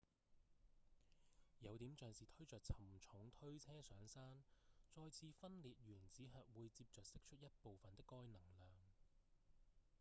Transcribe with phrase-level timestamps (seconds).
[1.59, 4.41] 有點像是推著沉重推車上山
[4.89, 8.71] 再次分裂原子核會接著釋出一部份的該能量